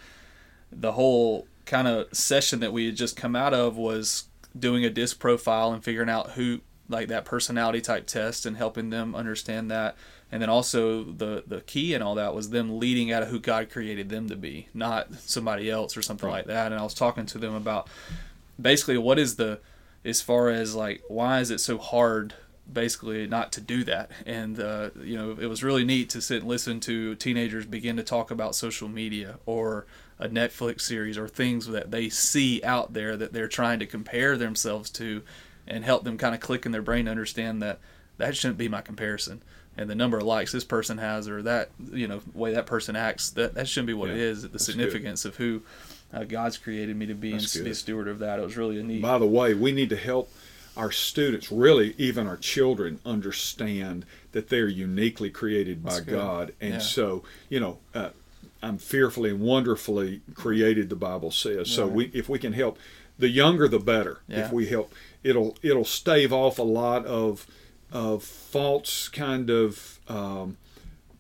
the 0.70 0.92
whole 0.92 1.48
kind 1.66 1.88
of 1.88 2.14
session 2.14 2.60
that 2.60 2.72
we 2.72 2.86
had 2.86 2.94
just 2.94 3.16
come 3.16 3.34
out 3.34 3.52
of 3.52 3.76
was 3.76 4.24
doing 4.56 4.84
a 4.84 4.90
disc 4.90 5.18
profile 5.18 5.72
and 5.72 5.82
figuring 5.82 6.08
out 6.08 6.30
who 6.30 6.60
like 6.88 7.08
that 7.08 7.24
personality 7.24 7.80
type 7.80 8.06
test 8.06 8.46
and 8.46 8.56
helping 8.56 8.88
them 8.90 9.14
understand 9.14 9.70
that 9.70 9.94
and 10.32 10.40
then 10.40 10.48
also 10.48 11.04
the 11.04 11.44
the 11.46 11.60
key 11.62 11.92
and 11.92 12.02
all 12.02 12.14
that 12.14 12.34
was 12.34 12.48
them 12.48 12.78
leading 12.78 13.12
out 13.12 13.22
of 13.22 13.28
who 13.28 13.38
God 13.38 13.68
created 13.68 14.08
them 14.08 14.26
to 14.30 14.36
be 14.36 14.68
not 14.72 15.12
somebody 15.20 15.70
else 15.70 15.98
or 15.98 16.02
something 16.02 16.26
right. 16.26 16.36
like 16.36 16.46
that 16.46 16.72
and 16.72 16.80
I 16.80 16.82
was 16.82 16.94
talking 16.94 17.26
to 17.26 17.38
them 17.38 17.54
about 17.54 17.88
basically 18.60 18.96
what 18.96 19.18
is 19.18 19.36
the 19.36 19.60
as 20.08 20.22
far 20.22 20.48
as 20.48 20.74
like 20.74 21.02
why 21.08 21.40
is 21.40 21.50
it 21.50 21.60
so 21.60 21.78
hard 21.78 22.34
basically 22.70 23.26
not 23.26 23.52
to 23.52 23.60
do 23.60 23.84
that? 23.84 24.10
And 24.26 24.58
uh, 24.58 24.90
you 25.02 25.16
know 25.16 25.36
it 25.38 25.46
was 25.46 25.62
really 25.62 25.84
neat 25.84 26.10
to 26.10 26.20
sit 26.20 26.40
and 26.40 26.48
listen 26.48 26.80
to 26.80 27.14
teenagers 27.14 27.66
begin 27.66 27.96
to 27.96 28.02
talk 28.02 28.30
about 28.30 28.54
social 28.54 28.88
media 28.88 29.38
or 29.46 29.86
a 30.18 30.28
netflix 30.28 30.80
series 30.80 31.16
or 31.16 31.28
things 31.28 31.68
that 31.68 31.92
they 31.92 32.08
see 32.08 32.60
out 32.64 32.92
there 32.92 33.16
that 33.16 33.32
they're 33.32 33.46
trying 33.46 33.78
to 33.78 33.86
compare 33.86 34.36
themselves 34.36 34.90
to 34.90 35.22
and 35.68 35.84
help 35.84 36.02
them 36.02 36.18
kind 36.18 36.34
of 36.34 36.40
click 36.40 36.66
in 36.66 36.72
their 36.72 36.82
brain 36.82 37.04
to 37.04 37.10
understand 37.10 37.62
that 37.62 37.78
that 38.16 38.36
shouldn't 38.36 38.58
be 38.58 38.68
my 38.68 38.80
comparison. 38.80 39.42
And 39.76 39.88
the 39.88 39.94
number 39.94 40.18
of 40.18 40.24
likes 40.24 40.50
this 40.50 40.64
person 40.64 40.98
has 40.98 41.28
or 41.28 41.42
that 41.42 41.70
you 41.92 42.08
know 42.08 42.20
way 42.34 42.52
that 42.54 42.66
person 42.66 42.96
acts 42.96 43.30
that 43.30 43.54
that 43.54 43.68
shouldn't 43.68 43.86
be 43.86 43.94
what 43.94 44.08
yeah, 44.08 44.16
it 44.16 44.20
is. 44.20 44.48
The 44.48 44.58
significance 44.58 45.22
good. 45.22 45.28
of 45.28 45.36
who 45.36 45.62
uh, 46.12 46.24
God's 46.24 46.56
created 46.58 46.96
me 46.96 47.06
to 47.06 47.14
be 47.14 47.32
That's 47.32 47.54
and 47.54 47.62
good. 47.62 47.68
be 47.68 47.70
a 47.72 47.74
steward 47.74 48.08
of 48.08 48.18
that. 48.20 48.38
It 48.38 48.42
was 48.42 48.56
really 48.56 48.78
a 48.78 48.82
neat. 48.82 49.02
By 49.02 49.18
the 49.18 49.26
way, 49.26 49.54
we 49.54 49.72
need 49.72 49.90
to 49.90 49.96
help 49.96 50.30
our 50.76 50.90
students, 50.92 51.50
really 51.50 51.94
even 51.98 52.26
our 52.26 52.36
children, 52.36 53.00
understand 53.04 54.06
that 54.32 54.48
they're 54.48 54.68
uniquely 54.68 55.28
created 55.30 55.82
by 55.82 55.96
good. 56.00 56.06
God, 56.08 56.52
and 56.60 56.74
Yeah. 56.74 56.78
so 56.80 57.22
you 57.48 57.60
know. 57.60 57.78
Uh, 57.94 58.10
I'm 58.60 58.78
fearfully 58.78 59.30
and 59.30 59.38
wonderfully 59.38 60.20
created. 60.34 60.88
The 60.88 60.96
Bible 60.96 61.30
says 61.30 61.70
so. 61.70 61.86
Right. 61.86 61.94
We 61.94 62.04
if 62.12 62.28
we 62.28 62.40
can 62.40 62.54
help, 62.54 62.76
the 63.16 63.28
younger 63.28 63.68
the 63.68 63.78
better. 63.78 64.18
Yeah. 64.26 64.46
If 64.46 64.52
we 64.52 64.66
help, 64.66 64.92
it'll 65.22 65.56
it'll 65.62 65.84
stave 65.84 66.32
off 66.32 66.58
a 66.58 66.64
lot 66.64 67.06
of 67.06 67.46
of 67.92 68.24
false 68.24 69.06
kind 69.06 69.48
of 69.48 70.00
um, 70.08 70.56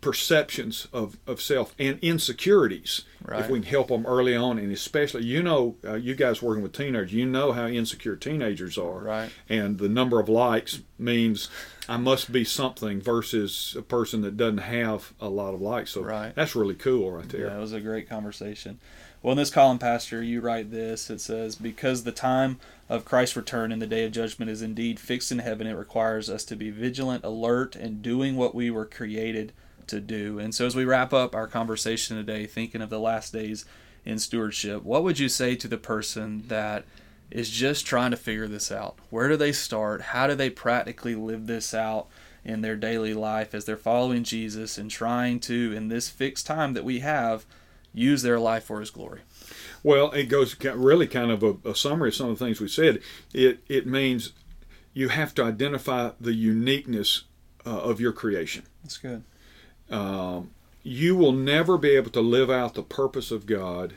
perceptions 0.00 0.88
of, 0.92 1.18
of 1.26 1.40
self 1.40 1.74
and 1.78 1.98
insecurities 2.00 3.04
Right. 3.24 3.40
if 3.40 3.50
we 3.50 3.58
can 3.60 3.68
help 3.68 3.88
them 3.88 4.06
early 4.06 4.34
on 4.34 4.58
and 4.58 4.72
especially 4.72 5.24
you 5.24 5.42
know 5.42 5.74
uh, 5.84 5.94
you 5.94 6.14
guys 6.14 6.40
working 6.40 6.62
with 6.62 6.72
teenagers 6.72 7.12
you 7.12 7.26
know 7.26 7.52
how 7.52 7.66
insecure 7.66 8.16
teenagers 8.16 8.78
are 8.78 9.00
Right. 9.00 9.30
and 9.48 9.78
the 9.78 9.88
number 9.88 10.18
of 10.20 10.28
likes 10.28 10.80
means 10.98 11.48
i 11.88 11.96
must 11.98 12.32
be 12.32 12.42
something 12.44 13.00
versus 13.02 13.74
a 13.76 13.82
person 13.82 14.22
that 14.22 14.36
doesn't 14.36 14.58
have 14.58 15.12
a 15.20 15.28
lot 15.28 15.52
of 15.52 15.60
likes 15.60 15.90
so 15.90 16.02
Right. 16.02 16.34
that's 16.34 16.54
really 16.56 16.74
cool 16.76 17.10
right 17.12 17.28
there 17.28 17.46
Yeah, 17.48 17.56
it 17.56 17.60
was 17.60 17.72
a 17.72 17.80
great 17.80 18.08
conversation. 18.08 18.78
Well, 19.20 19.32
in 19.32 19.38
this 19.38 19.50
column, 19.50 19.80
Pastor, 19.80 20.22
you 20.22 20.40
write 20.40 20.70
this. 20.70 21.10
It 21.10 21.20
says, 21.20 21.56
Because 21.56 22.04
the 22.04 22.12
time 22.12 22.60
of 22.88 23.04
Christ's 23.04 23.34
return 23.34 23.72
and 23.72 23.82
the 23.82 23.86
day 23.88 24.04
of 24.04 24.12
judgment 24.12 24.48
is 24.48 24.62
indeed 24.62 25.00
fixed 25.00 25.32
in 25.32 25.40
heaven, 25.40 25.66
it 25.66 25.72
requires 25.72 26.30
us 26.30 26.44
to 26.44 26.54
be 26.54 26.70
vigilant, 26.70 27.24
alert, 27.24 27.74
and 27.74 28.00
doing 28.00 28.36
what 28.36 28.54
we 28.54 28.70
were 28.70 28.84
created 28.86 29.52
to 29.88 30.00
do. 30.00 30.38
And 30.38 30.54
so, 30.54 30.66
as 30.66 30.76
we 30.76 30.84
wrap 30.84 31.12
up 31.12 31.34
our 31.34 31.46
conversation 31.46 32.16
today, 32.16 32.46
thinking 32.46 32.82
of 32.82 32.90
the 32.90 33.00
last 33.00 33.32
days 33.32 33.64
in 34.04 34.18
stewardship, 34.18 34.82
what 34.82 35.02
would 35.02 35.18
you 35.18 35.28
say 35.28 35.54
to 35.56 35.68
the 35.68 35.78
person 35.78 36.44
that 36.48 36.84
is 37.30 37.50
just 37.50 37.86
trying 37.86 38.10
to 38.10 38.16
figure 38.16 38.48
this 38.48 38.72
out? 38.72 38.98
Where 39.10 39.28
do 39.28 39.36
they 39.36 39.52
start? 39.52 40.00
How 40.00 40.26
do 40.26 40.34
they 40.34 40.50
practically 40.50 41.14
live 41.14 41.46
this 41.46 41.74
out? 41.74 42.08
in 42.44 42.62
their 42.62 42.76
daily 42.76 43.12
life 43.14 43.54
as 43.54 43.66
they're 43.66 43.76
following 43.76 44.24
Jesus 44.24 44.78
and 44.78 44.90
trying 44.90 45.38
to, 45.40 45.72
in 45.76 45.88
this 45.88 46.08
fixed 46.08 46.46
time 46.46 46.72
that 46.72 46.84
we 46.84 47.00
have, 47.00 47.44
use 47.92 48.22
their 48.22 48.40
life 48.40 48.64
for 48.64 48.80
His 48.80 48.90
glory. 48.90 49.20
Well, 49.82 50.10
it 50.12 50.24
goes 50.24 50.56
really 50.64 51.06
kind 51.06 51.30
of 51.30 51.42
a, 51.42 51.56
a 51.64 51.74
summary 51.74 52.08
of 52.08 52.14
some 52.14 52.30
of 52.30 52.38
the 52.38 52.44
things 52.44 52.60
we 52.60 52.68
said. 52.68 53.00
It 53.32 53.60
it 53.68 53.86
means 53.86 54.32
you 54.94 55.08
have 55.08 55.34
to 55.34 55.44
identify 55.44 56.10
the 56.20 56.34
uniqueness 56.34 57.24
uh, 57.66 57.78
of 57.78 58.00
your 58.00 58.12
creation. 58.12 58.64
That's 58.82 58.98
good. 58.98 59.22
Um, 59.90 60.50
you 60.82 61.16
will 61.16 61.32
never 61.32 61.76
be 61.78 61.90
able 61.90 62.10
to 62.10 62.20
live 62.20 62.50
out 62.50 62.74
the 62.74 62.82
purpose 62.82 63.30
of 63.30 63.46
God 63.46 63.94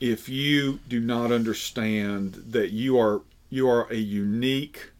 if 0.00 0.28
you 0.28 0.80
do 0.88 1.00
not 1.00 1.32
understand 1.32 2.34
that 2.48 2.70
you 2.70 2.98
are 2.98 3.22
you 3.48 3.68
are 3.68 3.90
a 3.90 3.96
unique 3.96 4.90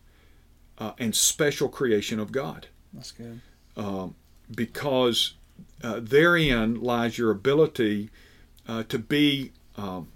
uh, 0.79 0.93
and 0.99 1.15
special 1.15 1.69
creation 1.69 2.19
of 2.19 2.33
God 2.33 2.69
That's 2.93 3.13
good. 3.13 3.41
um, 3.77 4.15
because 4.55 5.35
uh, 5.83 6.01
therein 6.01 6.81
lies 6.81 7.19
your 7.19 7.31
ability 7.31 8.11
uh, 8.69 8.85
to 8.85 8.99
be 8.99 9.53
um, 9.77 10.09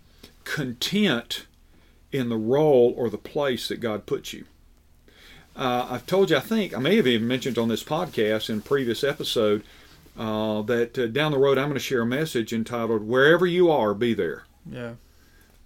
content 0.44 1.46
in 2.12 2.28
the 2.28 2.36
role 2.36 2.94
or 2.96 3.08
the 3.10 3.18
place 3.18 3.68
that 3.68 3.80
God 3.80 4.06
puts 4.06 4.32
you. 4.32 4.44
Uh, 5.56 5.88
I've 5.90 6.06
told 6.06 6.30
you, 6.30 6.36
I 6.36 6.40
think, 6.40 6.76
I 6.76 6.78
may 6.78 6.96
have 6.96 7.06
even 7.06 7.26
mentioned 7.26 7.58
on 7.58 7.68
this 7.68 7.82
podcast 7.82 8.48
in 8.48 8.58
a 8.58 8.62
previous 8.62 9.02
episode 9.02 9.62
uh, 10.16 10.62
that 10.62 10.98
uh, 10.98 11.06
down 11.06 11.32
the 11.32 11.38
road 11.38 11.58
I'm 11.58 11.68
going 11.68 11.74
to 11.74 11.80
share 11.80 12.02
a 12.02 12.06
message 12.06 12.52
entitled 12.52 13.02
Wherever 13.02 13.46
You 13.46 13.70
Are, 13.70 13.94
Be 13.94 14.14
There. 14.14 14.44
Yeah. 14.70 14.94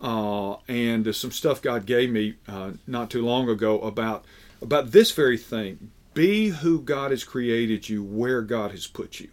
Uh, 0.01 0.57
and 0.69 1.15
some 1.15 1.31
stuff 1.31 1.63
God 1.63 1.87
gave 1.87 2.11
me 2.11 2.35
uh, 2.49 2.73
not 2.87 3.11
too 3.11 3.25
long 3.25 3.49
ago 3.49 3.81
about 3.81 4.25
about 4.61 4.93
this 4.93 5.11
very 5.13 5.39
thing. 5.39 5.91
Be 6.15 6.49
who 6.49 6.81
God 6.81 7.11
has 7.11 7.25
created 7.25 7.89
you, 7.89 8.03
where 8.03 8.43
God 8.43 8.71
has 8.71 8.87
put 8.87 9.19
you. 9.19 9.31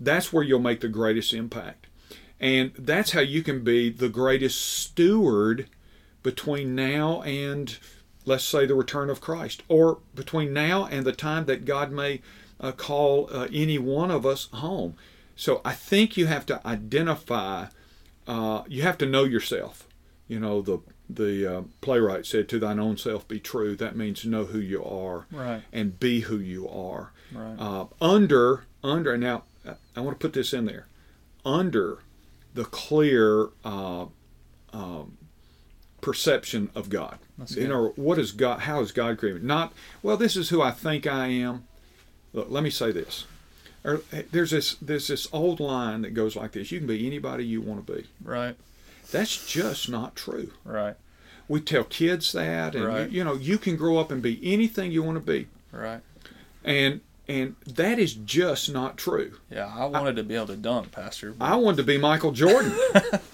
That's 0.00 0.32
where 0.32 0.42
you'll 0.42 0.58
make 0.58 0.80
the 0.80 0.88
greatest 0.88 1.32
impact, 1.32 1.86
and 2.40 2.72
that's 2.78 3.12
how 3.12 3.20
you 3.20 3.42
can 3.42 3.62
be 3.62 3.90
the 3.90 4.08
greatest 4.08 4.60
steward 4.60 5.68
between 6.22 6.74
now 6.74 7.22
and 7.22 7.78
let's 8.24 8.44
say 8.44 8.66
the 8.66 8.74
return 8.74 9.10
of 9.10 9.20
Christ, 9.20 9.62
or 9.68 9.98
between 10.14 10.52
now 10.52 10.86
and 10.86 11.04
the 11.04 11.12
time 11.12 11.44
that 11.46 11.64
God 11.64 11.90
may 11.92 12.20
uh, 12.60 12.72
call 12.72 13.28
uh, 13.32 13.48
any 13.52 13.78
one 13.78 14.10
of 14.10 14.24
us 14.24 14.48
home. 14.52 14.94
So 15.36 15.60
I 15.64 15.72
think 15.72 16.16
you 16.16 16.26
have 16.26 16.46
to 16.46 16.66
identify 16.66 17.66
uh, 18.26 18.62
you 18.68 18.82
have 18.82 18.96
to 18.98 19.06
know 19.06 19.24
yourself. 19.24 19.86
You 20.28 20.40
know, 20.40 20.62
the 20.62 20.78
the 21.10 21.46
uh, 21.58 21.62
playwright 21.82 22.24
said, 22.24 22.48
"To 22.48 22.58
thine 22.58 22.78
own 22.78 22.96
self 22.96 23.28
be 23.28 23.38
true." 23.40 23.76
That 23.76 23.96
means 23.96 24.24
know 24.24 24.44
who 24.46 24.58
you 24.58 24.82
are 24.84 25.26
Right. 25.30 25.62
and 25.72 25.98
be 26.00 26.20
who 26.20 26.38
you 26.38 26.66
are. 26.68 27.12
Right. 27.32 27.56
Uh, 27.58 27.86
under 28.00 28.64
under 28.82 29.16
now, 29.18 29.42
I 29.96 30.00
want 30.00 30.18
to 30.18 30.22
put 30.24 30.32
this 30.32 30.54
in 30.54 30.64
there. 30.64 30.86
Under 31.44 31.98
the 32.54 32.64
clear 32.64 33.48
uh, 33.64 34.06
perception 36.04 36.70
of 36.74 36.90
God. 36.90 37.18
That's 37.38 37.56
you 37.56 37.62
good. 37.62 37.70
know, 37.70 37.92
what 37.96 38.18
is 38.18 38.30
God? 38.32 38.60
How 38.60 38.80
is 38.80 38.92
God 38.92 39.18
created? 39.18 39.42
Not 39.42 39.72
well. 40.02 40.16
This 40.18 40.36
is 40.36 40.50
who 40.50 40.60
I 40.60 40.70
think 40.70 41.06
I 41.06 41.28
am. 41.28 41.64
Look, 42.34 42.48
let 42.50 42.62
me 42.62 42.70
say 42.70 42.92
this. 42.92 43.24
Er, 43.86 44.02
there's 44.30 44.50
this 44.50 44.74
there's 44.82 45.08
this 45.08 45.26
old 45.32 45.60
line 45.60 46.02
that 46.02 46.12
goes 46.14 46.36
like 46.36 46.52
this: 46.52 46.70
You 46.70 46.78
can 46.78 46.86
be 46.86 47.06
anybody 47.06 47.44
you 47.46 47.60
want 47.62 47.86
to 47.86 47.92
be. 47.94 48.06
Right. 48.22 48.54
That's 49.10 49.46
just 49.50 49.88
not 49.88 50.14
true. 50.14 50.52
Right. 50.64 50.94
We 51.48 51.60
tell 51.60 51.84
kids 51.84 52.32
that, 52.32 52.74
and 52.74 52.84
Right. 52.86 53.10
you, 53.10 53.18
you 53.18 53.24
know, 53.24 53.34
you 53.34 53.58
can 53.58 53.76
grow 53.76 53.98
up 53.98 54.10
and 54.10 54.22
be 54.22 54.40
anything 54.42 54.92
you 54.92 55.02
want 55.02 55.16
to 55.24 55.32
be, 55.32 55.48
Right. 55.72 56.00
and 56.64 57.00
and 57.28 57.56
that 57.66 57.98
is 57.98 58.12
just 58.14 58.70
not 58.70 58.96
true. 58.98 59.38
Yeah, 59.50 59.72
I 59.74 59.86
wanted 59.86 60.16
to 60.16 60.22
be 60.22 60.34
able 60.34 60.48
to 60.48 60.56
dunk, 60.56 60.92
Pastor. 60.92 61.34
I 61.40 61.56
wanted 61.56 61.78
to 61.78 61.82
be 61.84 61.96
Michael 61.98 62.32
Jordan. 62.32 62.72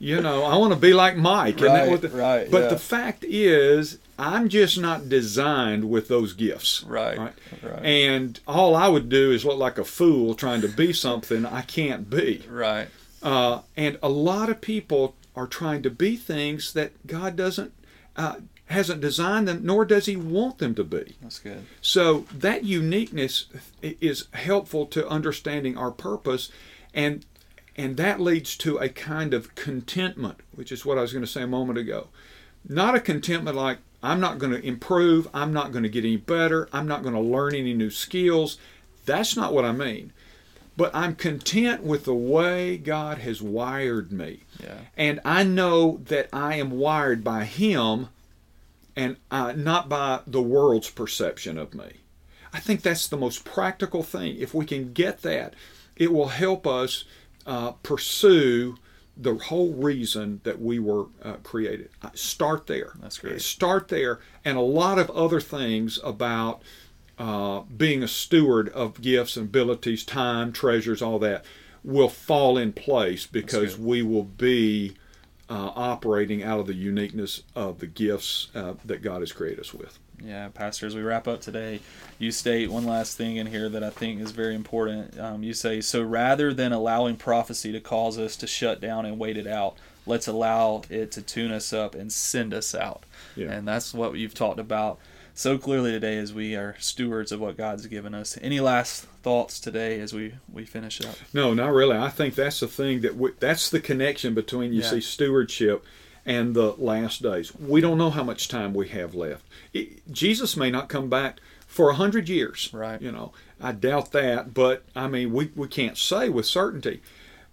you 0.00 0.20
know, 0.20 0.42
I 0.44 0.56
want 0.56 0.72
to 0.72 0.78
be 0.78 0.92
like 0.94 1.16
Mike. 1.16 1.60
Right, 1.60 2.00
the- 2.00 2.08
right, 2.08 2.50
But 2.50 2.62
yeah. 2.62 2.68
the 2.68 2.78
fact 2.78 3.22
is, 3.28 3.98
I'm 4.18 4.48
just 4.48 4.78
not 4.78 5.08
designed 5.08 5.88
with 5.90 6.08
those 6.08 6.32
gifts. 6.32 6.82
Right. 6.84 7.16
Right. 7.18 7.32
Right. 7.62 7.84
And 7.84 8.40
all 8.48 8.74
I 8.74 8.88
would 8.88 9.08
do 9.08 9.30
is 9.30 9.44
look 9.44 9.58
like 9.58 9.78
a 9.78 9.84
fool 9.84 10.34
trying 10.34 10.62
to 10.62 10.68
be 10.68 10.92
something 10.92 11.44
I 11.46 11.62
can't 11.62 12.10
be. 12.10 12.42
right. 12.48 12.88
Uh, 13.22 13.60
and 13.76 13.98
a 14.02 14.08
lot 14.08 14.48
of 14.48 14.62
people 14.62 15.14
are 15.36 15.46
trying 15.46 15.82
to 15.82 15.90
be 15.90 16.16
things 16.16 16.72
that 16.72 17.06
God 17.06 17.36
doesn't 17.36 17.72
uh, 18.16 18.36
hasn't 18.66 19.00
designed 19.02 19.46
them, 19.48 19.60
nor 19.62 19.84
does 19.84 20.06
He 20.06 20.16
want 20.16 20.56
them 20.58 20.74
to 20.76 20.84
be. 20.84 21.16
That's 21.20 21.38
good. 21.38 21.66
So 21.82 22.24
that 22.32 22.64
uniqueness 22.64 23.46
is 23.82 24.26
helpful 24.32 24.86
to 24.86 25.06
understanding 25.08 25.76
our 25.76 25.90
purpose, 25.90 26.50
and 26.94 27.26
and 27.76 27.96
that 27.96 28.20
leads 28.20 28.56
to 28.58 28.78
a 28.78 28.88
kind 28.88 29.32
of 29.32 29.54
contentment, 29.54 30.38
which 30.52 30.72
is 30.72 30.84
what 30.84 30.98
I 30.98 31.02
was 31.02 31.12
going 31.12 31.24
to 31.24 31.30
say 31.30 31.42
a 31.42 31.46
moment 31.46 31.78
ago. 31.78 32.08
Not 32.68 32.94
a 32.94 33.00
contentment 33.00 33.56
like 33.56 33.78
I'm 34.02 34.20
not 34.20 34.38
going 34.38 34.52
to 34.52 34.66
improve, 34.66 35.28
I'm 35.34 35.52
not 35.52 35.72
going 35.72 35.82
to 35.82 35.88
get 35.88 36.04
any 36.04 36.16
better, 36.16 36.68
I'm 36.72 36.88
not 36.88 37.02
going 37.02 37.14
to 37.14 37.20
learn 37.20 37.54
any 37.54 37.74
new 37.74 37.90
skills. 37.90 38.58
That's 39.06 39.36
not 39.36 39.52
what 39.52 39.64
I 39.64 39.72
mean. 39.72 40.12
But 40.76 40.94
I'm 40.94 41.14
content 41.14 41.82
with 41.82 42.04
the 42.04 42.14
way 42.14 42.78
God 42.78 43.18
has 43.18 43.42
wired 43.42 44.12
me. 44.12 44.44
Yeah. 44.62 44.78
And 44.96 45.20
I 45.24 45.42
know 45.42 46.00
that 46.04 46.28
I 46.32 46.54
am 46.54 46.70
wired 46.70 47.22
by 47.22 47.44
Him 47.44 48.08
and 48.96 49.16
uh, 49.30 49.52
not 49.56 49.88
by 49.88 50.20
the 50.26 50.42
world's 50.42 50.90
perception 50.90 51.58
of 51.58 51.74
me. 51.74 52.00
I 52.52 52.60
think 52.60 52.82
that's 52.82 53.06
the 53.06 53.16
most 53.16 53.44
practical 53.44 54.02
thing. 54.02 54.36
If 54.38 54.54
we 54.54 54.64
can 54.64 54.92
get 54.92 55.22
that, 55.22 55.54
it 55.96 56.12
will 56.12 56.28
help 56.28 56.66
us 56.66 57.04
uh, 57.46 57.72
pursue 57.82 58.76
the 59.16 59.34
whole 59.34 59.72
reason 59.74 60.40
that 60.44 60.60
we 60.60 60.78
were 60.78 61.06
uh, 61.22 61.34
created. 61.42 61.90
Uh, 62.02 62.10
Start 62.14 62.66
there. 62.66 62.92
That's 63.00 63.18
great. 63.18 63.42
Start 63.42 63.88
there, 63.88 64.20
and 64.44 64.56
a 64.56 64.62
lot 64.62 64.98
of 64.98 65.10
other 65.10 65.40
things 65.40 65.98
about 66.02 66.62
uh, 67.18 67.60
being 67.76 68.02
a 68.02 68.08
steward 68.08 68.70
of 68.70 69.00
gifts 69.02 69.36
and 69.36 69.46
abilities, 69.48 70.04
time, 70.04 70.52
treasures, 70.52 71.02
all 71.02 71.18
that 71.18 71.44
will 71.84 72.08
fall 72.08 72.56
in 72.56 72.72
place 72.72 73.26
because 73.26 73.78
we 73.78 74.02
will 74.02 74.24
be 74.24 74.94
uh, 75.50 75.72
operating 75.74 76.42
out 76.42 76.60
of 76.60 76.66
the 76.66 76.74
uniqueness 76.74 77.42
of 77.54 77.78
the 77.80 77.86
gifts 77.86 78.48
uh, 78.54 78.74
that 78.84 79.02
God 79.02 79.20
has 79.20 79.32
created 79.32 79.60
us 79.60 79.74
with. 79.74 79.98
Yeah, 80.22 80.48
Pastor, 80.48 80.86
as 80.86 80.94
we 80.94 81.02
wrap 81.02 81.26
up 81.26 81.40
today, 81.40 81.80
you 82.18 82.30
state 82.30 82.70
one 82.70 82.84
last 82.84 83.16
thing 83.16 83.36
in 83.36 83.46
here 83.46 83.68
that 83.68 83.82
I 83.82 83.90
think 83.90 84.20
is 84.20 84.32
very 84.32 84.54
important. 84.54 85.18
Um, 85.18 85.42
you 85.42 85.54
say, 85.54 85.80
So 85.80 86.02
rather 86.02 86.52
than 86.52 86.72
allowing 86.72 87.16
prophecy 87.16 87.72
to 87.72 87.80
cause 87.80 88.18
us 88.18 88.36
to 88.36 88.46
shut 88.46 88.80
down 88.80 89.06
and 89.06 89.18
wait 89.18 89.36
it 89.36 89.46
out, 89.46 89.76
let's 90.06 90.26
allow 90.28 90.82
it 90.90 91.10
to 91.12 91.22
tune 91.22 91.50
us 91.52 91.72
up 91.72 91.94
and 91.94 92.12
send 92.12 92.52
us 92.52 92.74
out. 92.74 93.04
Yeah. 93.34 93.50
And 93.50 93.66
that's 93.66 93.94
what 93.94 94.14
you've 94.14 94.34
talked 94.34 94.60
about 94.60 94.98
so 95.32 95.56
clearly 95.56 95.92
today 95.92 96.18
as 96.18 96.34
we 96.34 96.54
are 96.54 96.76
stewards 96.78 97.32
of 97.32 97.40
what 97.40 97.56
God's 97.56 97.86
given 97.86 98.14
us. 98.14 98.36
Any 98.42 98.60
last 98.60 99.04
thoughts 99.22 99.58
today 99.58 100.00
as 100.00 100.12
we, 100.12 100.34
we 100.52 100.66
finish 100.66 101.00
up? 101.00 101.14
No, 101.32 101.54
not 101.54 101.72
really. 101.72 101.96
I 101.96 102.10
think 102.10 102.34
that's 102.34 102.60
the 102.60 102.68
thing 102.68 103.00
that 103.02 103.16
we, 103.16 103.30
that's 103.40 103.70
the 103.70 103.80
connection 103.80 104.34
between 104.34 104.72
you 104.74 104.82
Yeah. 104.82 104.90
see 104.90 105.00
stewardship 105.00 105.82
and 106.26 106.54
the 106.54 106.72
last 106.72 107.22
days. 107.22 107.54
We 107.56 107.80
don't 107.80 107.98
know 107.98 108.10
how 108.10 108.22
much 108.22 108.48
time 108.48 108.74
we 108.74 108.88
have 108.88 109.14
left. 109.14 109.44
It, 109.72 110.10
Jesus 110.12 110.56
may 110.56 110.70
not 110.70 110.88
come 110.88 111.08
back 111.08 111.40
for 111.66 111.90
a 111.90 111.94
hundred 111.94 112.28
years. 112.28 112.70
Right. 112.72 113.00
You 113.00 113.12
know, 113.12 113.32
I 113.60 113.72
doubt 113.72 114.12
that, 114.12 114.52
but 114.54 114.84
I 114.94 115.08
mean, 115.08 115.32
we, 115.32 115.50
we 115.54 115.68
can't 115.68 115.96
say 115.98 116.28
with 116.28 116.46
certainty. 116.46 117.00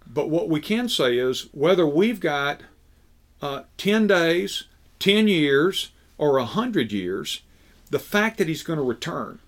But 0.06 0.30
what 0.30 0.48
we 0.48 0.60
can 0.60 0.88
say 0.88 1.18
is 1.18 1.48
whether 1.52 1.86
we've 1.86 2.20
got 2.20 2.62
uh, 3.42 3.62
10 3.76 4.06
days, 4.06 4.64
10 4.98 5.28
years, 5.28 5.90
or 6.16 6.38
a 6.38 6.42
100 6.42 6.90
years, 6.92 7.42
the 7.90 7.98
fact 7.98 8.38
that 8.38 8.48
he's 8.48 8.62
going 8.62 8.78
to 8.78 8.82
return 8.82 9.38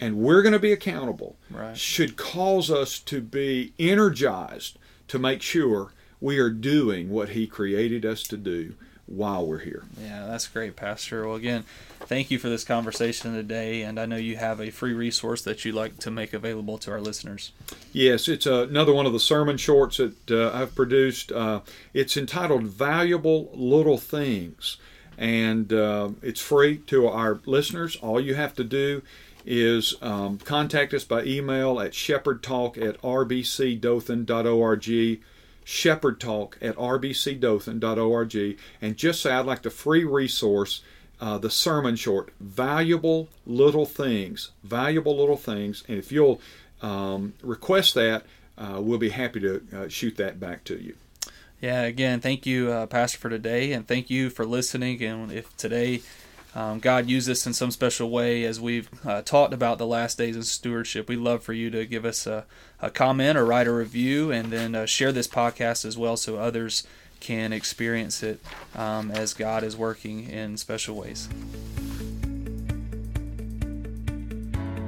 and 0.00 0.16
we're 0.18 0.42
going 0.42 0.52
to 0.52 0.58
be 0.58 0.72
accountable 0.72 1.36
Right. 1.50 1.76
should 1.76 2.16
cause 2.16 2.70
us 2.70 2.98
to 3.00 3.20
be 3.20 3.72
energized 3.78 4.78
to 5.08 5.18
make 5.18 5.40
sure 5.42 5.92
we 6.20 6.38
are 6.38 6.50
doing 6.50 7.10
what 7.10 7.30
he 7.30 7.46
created 7.46 8.04
us 8.04 8.22
to 8.24 8.36
do 8.36 8.74
while 9.06 9.46
we're 9.46 9.60
here. 9.60 9.84
Yeah, 10.00 10.26
that's 10.26 10.48
great, 10.48 10.76
Pastor. 10.76 11.26
Well, 11.26 11.36
again, 11.36 11.64
thank 12.00 12.30
you 12.30 12.38
for 12.38 12.48
this 12.48 12.64
conversation 12.64 13.34
today, 13.34 13.82
and 13.82 14.00
I 14.00 14.06
know 14.06 14.16
you 14.16 14.36
have 14.36 14.60
a 14.60 14.70
free 14.70 14.92
resource 14.92 15.42
that 15.42 15.64
you'd 15.64 15.76
like 15.76 15.98
to 15.98 16.10
make 16.10 16.32
available 16.32 16.76
to 16.78 16.90
our 16.90 17.00
listeners. 17.00 17.52
Yes, 17.92 18.26
it's 18.28 18.46
another 18.46 18.92
one 18.92 19.06
of 19.06 19.12
the 19.12 19.20
sermon 19.20 19.58
shorts 19.58 19.98
that 19.98 20.30
uh, 20.30 20.50
I've 20.52 20.74
produced. 20.74 21.30
Uh, 21.30 21.60
it's 21.94 22.16
entitled 22.16 22.64
Valuable 22.64 23.48
Little 23.54 23.98
Things, 23.98 24.76
and 25.16 25.72
uh, 25.72 26.10
it's 26.20 26.40
free 26.40 26.78
to 26.78 27.06
our 27.06 27.38
listeners. 27.46 27.94
All 27.96 28.20
you 28.20 28.34
have 28.34 28.56
to 28.56 28.64
do 28.64 29.02
is 29.46 29.94
um, 30.02 30.38
contact 30.38 30.92
us 30.92 31.04
by 31.04 31.22
email 31.22 31.80
at 31.80 31.92
shepherdtalk 31.92 32.76
at 32.76 33.00
rbcdothan.org, 33.02 35.20
shepherdtalk 35.66 36.54
at 36.62 36.76
rbcdothan.org, 36.76 38.58
and 38.80 38.96
just 38.96 39.20
say, 39.20 39.32
I'd 39.32 39.46
like 39.46 39.62
the 39.62 39.70
free 39.70 40.04
resource, 40.04 40.82
uh, 41.20 41.38
the 41.38 41.50
sermon 41.50 41.96
short, 41.96 42.32
Valuable 42.38 43.28
Little 43.44 43.84
Things. 43.84 44.52
Valuable 44.62 45.16
Little 45.16 45.36
Things. 45.36 45.82
And 45.88 45.98
if 45.98 46.12
you'll 46.12 46.40
um, 46.80 47.34
request 47.42 47.94
that, 47.94 48.24
uh, 48.56 48.80
we'll 48.80 48.98
be 48.98 49.10
happy 49.10 49.40
to 49.40 49.62
uh, 49.74 49.88
shoot 49.88 50.16
that 50.16 50.38
back 50.38 50.64
to 50.64 50.80
you. 50.80 50.94
Yeah, 51.60 51.82
again, 51.82 52.20
thank 52.20 52.46
you, 52.46 52.70
uh, 52.70 52.86
Pastor, 52.86 53.18
for 53.18 53.30
today, 53.30 53.72
and 53.72 53.88
thank 53.88 54.08
you 54.08 54.30
for 54.30 54.44
listening. 54.44 55.02
And 55.02 55.32
if 55.32 55.56
today 55.56 56.02
um, 56.56 56.80
God 56.80 57.06
used 57.06 57.28
this 57.28 57.46
in 57.46 57.52
some 57.52 57.70
special 57.70 58.08
way 58.08 58.46
as 58.46 58.58
we've 58.58 58.88
uh, 59.04 59.20
talked 59.20 59.52
about 59.52 59.76
the 59.76 59.86
last 59.86 60.16
days 60.16 60.38
of 60.38 60.46
stewardship, 60.46 61.06
we'd 61.06 61.18
love 61.18 61.42
for 61.42 61.52
you 61.52 61.68
to 61.68 61.84
give 61.84 62.06
us 62.06 62.26
a, 62.26 62.46
a 62.80 62.88
comment 62.88 63.36
or 63.36 63.44
write 63.44 63.66
a 63.66 63.72
review 63.72 64.32
and 64.32 64.50
then 64.50 64.74
uh, 64.74 64.86
share 64.86 65.12
this 65.12 65.28
podcast 65.28 65.84
as 65.84 65.98
well 65.98 66.16
so 66.16 66.38
others 66.38 66.86
can 67.20 67.52
experience 67.52 68.22
it 68.22 68.40
um, 68.74 69.10
as 69.10 69.34
God 69.34 69.64
is 69.64 69.76
working 69.76 70.30
in 70.30 70.56
special 70.56 70.96
ways. 70.96 71.28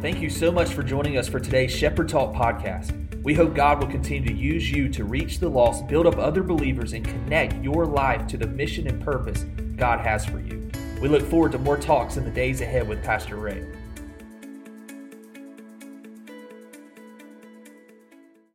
Thank 0.00 0.22
you 0.22 0.30
so 0.30 0.50
much 0.50 0.70
for 0.70 0.82
joining 0.82 1.18
us 1.18 1.28
for 1.28 1.38
today's 1.38 1.70
Shepherd 1.70 2.08
Talk 2.08 2.32
podcast. 2.34 3.22
We 3.22 3.34
hope 3.34 3.54
God 3.54 3.82
will 3.82 3.90
continue 3.90 4.26
to 4.26 4.34
use 4.34 4.70
you 4.70 4.88
to 4.88 5.04
reach 5.04 5.38
the 5.38 5.50
lost, 5.50 5.86
build 5.86 6.06
up 6.06 6.16
other 6.16 6.42
believers, 6.42 6.94
and 6.94 7.04
connect 7.04 7.62
your 7.62 7.84
life 7.84 8.26
to 8.28 8.38
the 8.38 8.46
mission 8.46 8.86
and 8.86 9.02
purpose 9.02 9.44
God 9.76 10.00
has 10.00 10.24
for 10.24 10.40
you. 10.40 10.57
We 11.00 11.08
look 11.08 11.22
forward 11.22 11.52
to 11.52 11.58
more 11.58 11.76
talks 11.76 12.16
in 12.16 12.24
the 12.24 12.30
days 12.30 12.60
ahead 12.60 12.88
with 12.88 13.02
Pastor 13.04 13.36
Ray. 13.36 13.62